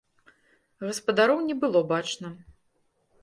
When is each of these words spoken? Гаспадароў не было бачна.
Гаспадароў 0.85 1.43
не 1.49 1.55
было 1.65 1.79
бачна. 1.93 2.27